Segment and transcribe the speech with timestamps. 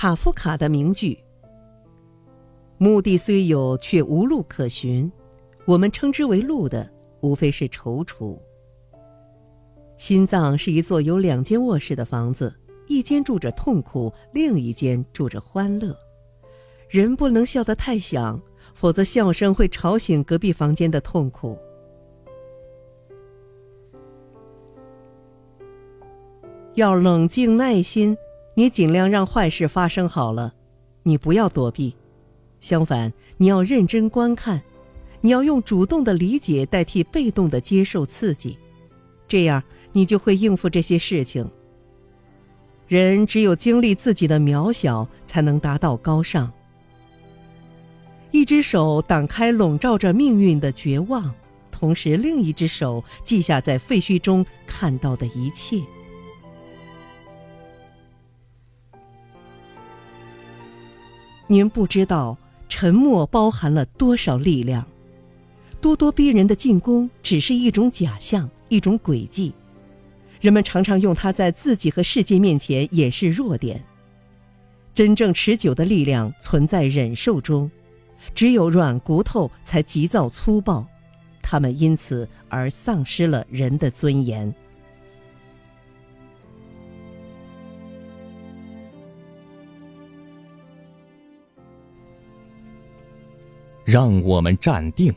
[0.00, 1.18] 卡夫卡的名句
[2.78, 5.10] ：“目的虽有，却无路可寻。
[5.66, 6.88] 我们称之为路的，
[7.20, 8.38] 无非是踌躇。”
[9.98, 12.54] 心脏是一座有两间卧室的房子，
[12.86, 15.98] 一间住着痛苦，另一间住着欢乐。
[16.88, 18.40] 人不能笑得太响，
[18.76, 21.58] 否则笑声会吵醒隔壁房间的痛苦。
[26.74, 28.16] 要冷静耐心，
[28.58, 30.52] 你尽量让坏事发生好了，
[31.04, 31.94] 你不要躲避，
[32.58, 34.60] 相反，你要认真观看，
[35.20, 38.58] 你要用主动的理解代替被动的接受刺激，
[39.28, 41.48] 这样你就会应付这些事情。
[42.88, 46.52] 人只有经历自己的渺小，才能达到高尚。
[48.32, 51.32] 一只手挡开笼罩着命运的绝望，
[51.70, 55.80] 同时另一只手记下在废墟中看到的一切。
[61.50, 62.36] 您不知道
[62.68, 64.86] 沉默包含了多少力量。
[65.80, 69.54] 咄咄逼人的进攻只是一种假象，一种诡计。
[70.40, 73.82] 人们常常用它在自己和世界面前掩饰弱点。
[74.92, 77.70] 真正持久的力量存在忍受中。
[78.34, 80.84] 只有软骨头才急躁粗暴，
[81.40, 84.52] 他们因此而丧失了人的尊严。
[93.88, 95.10] 让我们站定，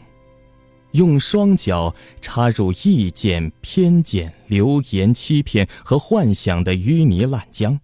[0.94, 7.78] 用双脚插入意见、偏见、流言、欺骗和幻想的淤泥烂浆。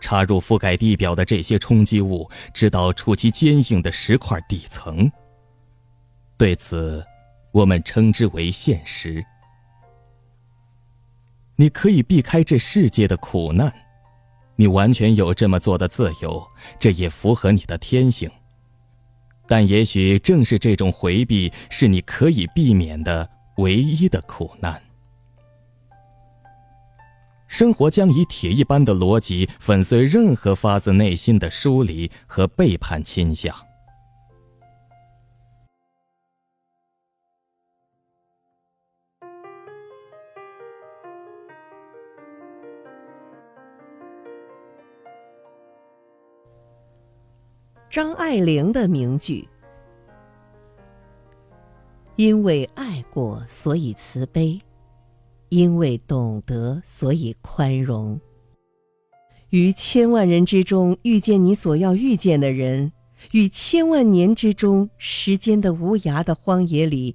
[0.00, 5.10] 插入覆盖地表的这些冲击物，直到触及坚硬的石块底层。
[6.38, 7.04] 对此，
[7.50, 9.24] 我们称之为现实。
[11.56, 13.74] 你可以避开这世界的苦难，
[14.54, 16.46] 你完全有这么做的自由，
[16.78, 18.30] 这也符合你的天性。
[19.46, 24.80] 但也许正是这种回避，是你可以避免的唯一的苦难。
[27.48, 33.54] 生活将以铁一般的逻辑粉碎任何发自内心的疏离和背叛倾向。
[47.92, 49.46] 张爱玲的名句
[52.16, 54.58] ：“因为爱过，所以慈悲。”
[55.50, 58.18] 因为懂得，所以宽容。
[59.50, 62.90] 于千万人之中遇见你所要遇见的人，
[63.32, 67.14] 于千万年之中时间的无涯的荒野里，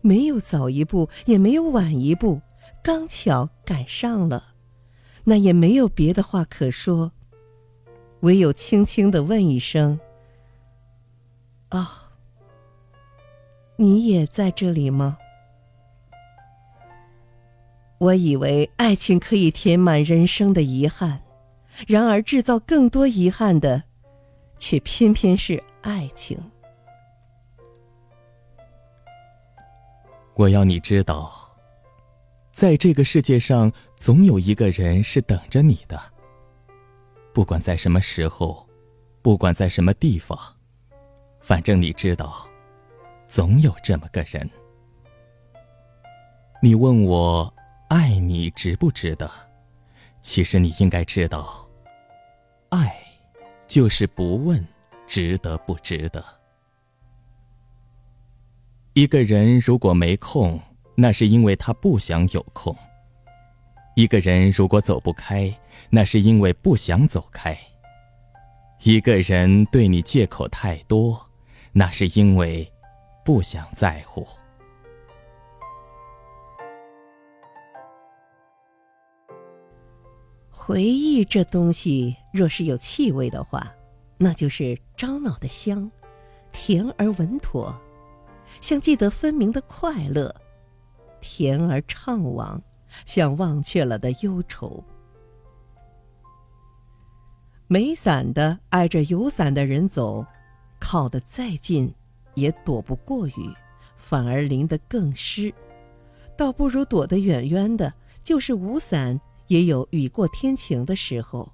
[0.00, 2.40] 没有早一步，也没有晚一步，
[2.82, 4.54] 刚巧赶上了，
[5.22, 7.12] 那也没有别的话可说，
[8.22, 9.96] 唯有轻轻的问一声
[11.68, 12.12] ：“啊，
[13.76, 15.18] 你也在这里吗？”
[17.98, 21.20] 我以为爱情可以填满人生的遗憾，
[21.88, 23.82] 然而制造更多遗憾的，
[24.56, 26.38] 却偏偏是爱情。
[30.34, 31.56] 我要你知道，
[32.52, 36.00] 在这个世界上，总有一个人是等着你的。
[37.32, 38.64] 不管在什么时候，
[39.22, 40.38] 不管在什么地方，
[41.40, 42.46] 反正你知道，
[43.26, 44.48] 总有这么个人。
[46.62, 47.54] 你问我。
[47.88, 49.30] 爱你值不值得？
[50.20, 51.66] 其实你应该知道，
[52.68, 52.94] 爱
[53.66, 54.62] 就是不问
[55.06, 56.22] 值得不值得。
[58.92, 60.60] 一个人如果没空，
[60.96, 62.74] 那是因为他不想有空；
[63.96, 65.50] 一个人如果走不开，
[65.88, 67.54] 那是因为不想走开；
[68.82, 71.27] 一个人对你借口太多，
[71.72, 72.70] 那是因为
[73.24, 74.26] 不想在乎。
[80.50, 83.72] 回忆这东西，若是有气味的话，
[84.18, 85.90] 那就是樟脑的香，
[86.52, 87.74] 甜而稳妥，
[88.60, 90.34] 像记得分明的快乐，
[91.20, 92.60] 甜而怅惘，
[93.06, 94.84] 像忘却了的忧愁。
[97.66, 100.26] 没伞的挨着有伞的人走，
[100.90, 101.92] 靠得再近，
[102.32, 103.54] 也躲不过雨，
[103.98, 105.52] 反而淋得更湿，
[106.34, 107.92] 倒不如躲得远远的，
[108.24, 109.20] 就是无伞。
[109.48, 111.52] 也有雨过天晴的时候。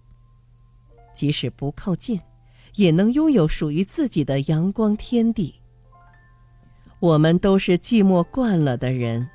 [1.12, 2.20] 即使不靠近，
[2.76, 5.52] 也能拥有属于自己的阳光天地。
[7.00, 9.28] 我们都是寂寞惯了的人。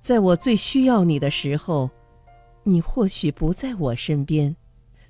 [0.00, 1.88] 在我最需要你的时候，
[2.64, 4.52] 你或许不在我身边；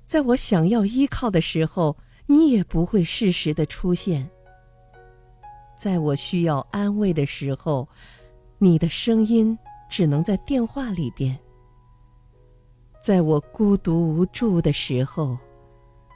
[0.05, 1.97] 在我想要依靠的时候，
[2.31, 4.29] 你也不会适时的出现。
[5.75, 7.89] 在我需要安慰的时候，
[8.59, 9.57] 你的声音
[9.89, 11.35] 只能在电话里边。
[13.01, 15.39] 在我孤独无助的时候，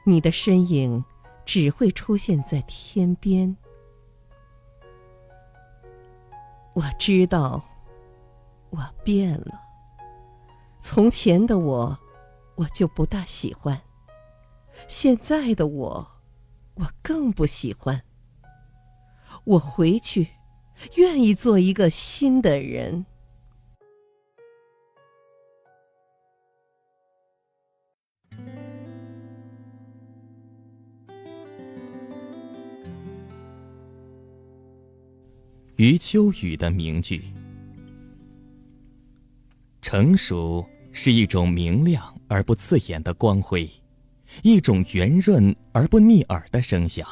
[0.05, 1.03] 你的身影
[1.45, 3.57] 只会出现在天边。
[6.73, 7.59] 我知道，
[8.69, 9.59] 我变了。
[10.79, 11.97] 从前的我，
[12.53, 13.75] 我就不大喜欢；
[14.87, 16.07] 现在的我，
[16.75, 18.03] 我更不喜欢。
[19.45, 20.27] 我回去，
[20.95, 23.05] 愿意做一个新的人。
[35.75, 37.33] 余秋雨的名句：
[39.81, 43.69] 成熟是一种明亮而不刺眼的光辉，
[44.41, 47.07] 一种圆润而不腻耳的声响，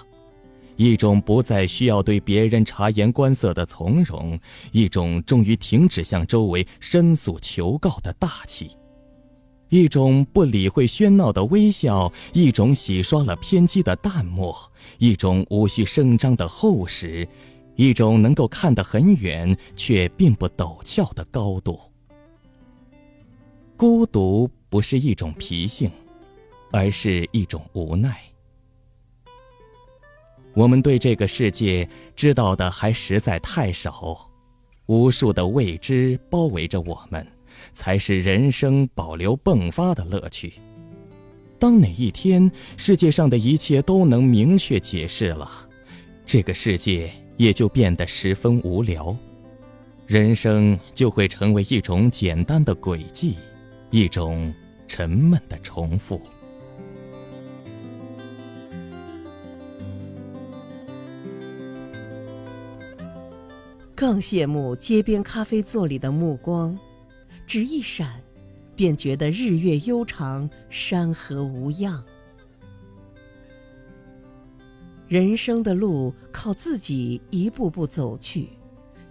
[0.75, 4.39] 一种不再需要对别人察言观色的从容，
[4.71, 8.71] 一种终于停止向周围申诉求告的大气，
[9.69, 14.55] 一种不理会喧闹的微笑，一种洗刷了偏激的淡漠，
[14.97, 17.27] 一种无需声张的厚实。
[17.77, 21.79] 一种能够看得很远却并不陡峭的高度。
[23.77, 25.89] 孤独不是一种脾性，
[26.71, 28.17] 而是一种无奈。
[30.53, 34.29] 我们对这个世界知道的还实在太少，
[34.87, 37.25] 无数的未知包围着我们，
[37.73, 40.53] 才是人生保留迸发的乐趣。
[41.59, 45.49] 当哪一天世界上的一切都能明确解释了，
[46.25, 47.11] 这个世界。
[47.37, 49.17] 也就变得十分无聊，
[50.05, 53.35] 人生就会成为一种简单的轨迹，
[53.89, 54.53] 一种
[54.87, 56.21] 沉闷的重复。
[64.01, 66.75] 更羡慕街边咖啡座里的目光，
[67.45, 68.19] 只一闪，
[68.75, 72.03] 便觉得日月悠长，山河无恙。
[75.07, 78.49] 人生的路靠自己一步步走去，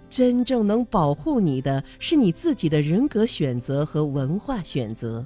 [0.08, 5.24] 真正能保护你的是你自己的人格选择和文化选择。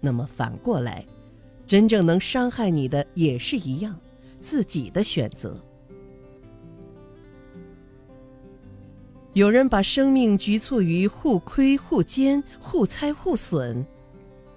[0.00, 1.04] 那么反过来，
[1.66, 3.98] 真正能伤害你的也是一样，
[4.38, 5.60] 自己的选择。
[9.34, 13.82] 有人把生命局促于互亏互奸、互猜互损；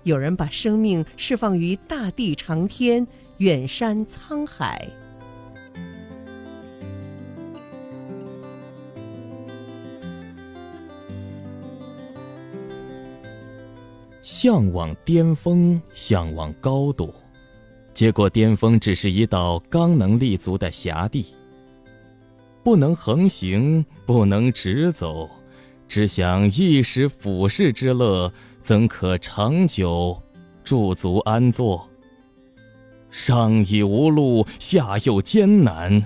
[0.04, 3.08] 有人把生命释放于大地长天、
[3.38, 4.86] 远山沧海。
[14.22, 17.14] 向往巅峰，向往高度，
[17.94, 21.28] 结果巅峰只是一道刚能立足的狭地。
[22.66, 25.30] 不能横行，不能直走，
[25.88, 30.20] 只想一时俯视之乐，怎可长久
[30.64, 31.88] 驻足安坐？
[33.12, 36.04] 上已无路，下又艰难，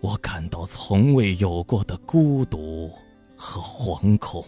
[0.00, 2.90] 我感到从未有过的孤独
[3.36, 4.42] 和惶恐。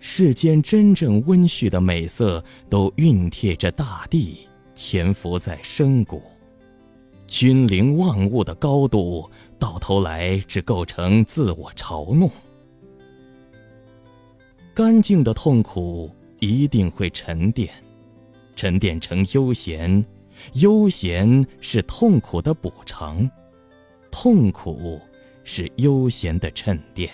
[0.00, 4.38] 世间真正温煦的美色，都熨帖着大地，
[4.74, 6.20] 潜伏在深谷。
[7.28, 12.28] 君临万物的高度，到头来只构成自我嘲弄。
[14.74, 17.70] 干净的痛苦一定会沉淀，
[18.56, 20.04] 沉淀成悠闲，
[20.54, 23.30] 悠闲是痛苦的补偿，
[24.10, 24.98] 痛苦
[25.44, 27.10] 是悠闲的沉淀。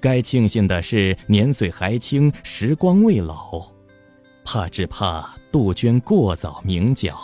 [0.00, 3.72] 该庆幸的是，年岁还轻，时光未老；
[4.44, 7.16] 怕只怕杜鹃过早鸣叫，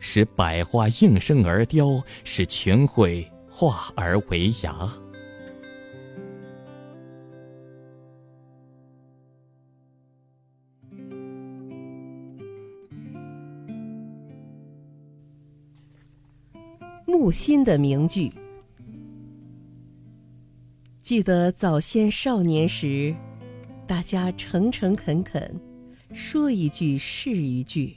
[0.00, 4.88] 使百花应声而凋，使群会化而为芽。
[17.06, 18.30] 木心的名句。
[20.98, 23.14] 记得早先少年时，
[23.86, 25.58] 大家诚诚恳恳，
[26.12, 27.96] 说一句是一句。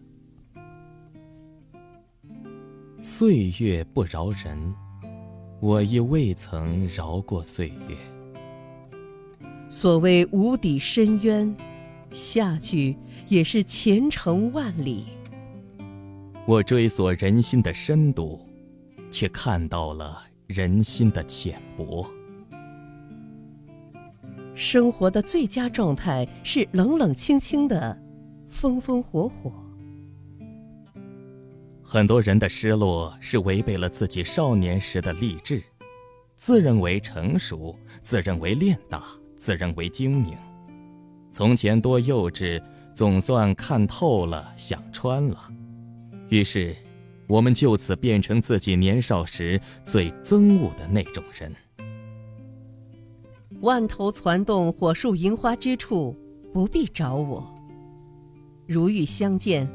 [3.03, 4.75] 岁月不饶人，
[5.59, 7.97] 我亦未曾饶过岁月。
[9.71, 11.55] 所谓无底深渊，
[12.11, 12.95] 下去
[13.27, 15.07] 也是前程万里。
[16.45, 18.39] 我追索人心的深度，
[19.09, 22.05] 却看到了人心的浅薄。
[24.53, 27.99] 生活的最佳状态是冷冷清清的，
[28.47, 29.51] 风风火火。
[31.93, 35.61] 很多人的失落是违背了自己少年时的励志，
[36.35, 39.03] 自认为成熟，自认为练大，
[39.35, 40.33] 自认为精明。
[41.33, 45.37] 从前多幼稚，总算看透了，想穿了。
[46.29, 46.73] 于是，
[47.27, 51.53] 我们就此变成自己年少时最憎恶的那种人。
[53.59, 56.17] 万头攒动，火树银花之处，
[56.53, 57.53] 不必找我。
[58.65, 59.69] 如遇相见。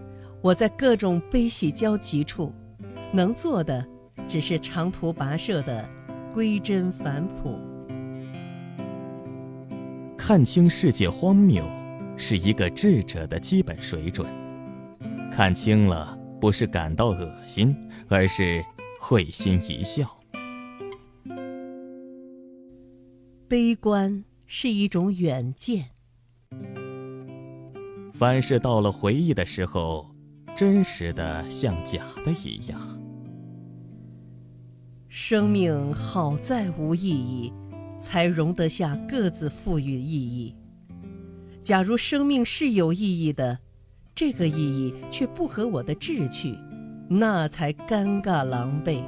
[0.47, 2.55] 我在各种悲喜交集处，
[3.13, 3.85] 能做的
[4.29, 5.85] 只是长途跋涉的
[6.33, 7.59] 归真返璞。
[10.17, 11.65] 看清世界荒谬，
[12.17, 14.25] 是一个智者的基本水准。
[15.33, 17.75] 看清了，不是感到恶心，
[18.07, 18.65] 而是
[19.01, 20.09] 会心一笑。
[23.49, 25.87] 悲观是一种远见。
[28.15, 30.15] 凡是到了回忆的时候。
[30.57, 32.81] 真实的像假的一样。
[35.07, 37.53] 生命好在无意义，
[38.01, 40.57] 才容得下各自赋予意义。
[41.61, 43.59] 假如生命是有意义的，
[44.15, 46.57] 这个意义却不合我的志趣，
[47.09, 49.03] 那才尴尬狼狈。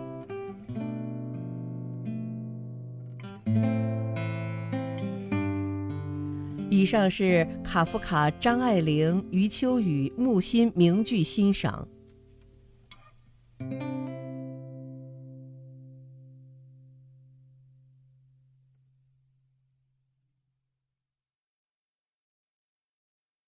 [6.78, 11.88] 以上是卡夫卡、张爱玲、余秋雨、木心名句欣赏。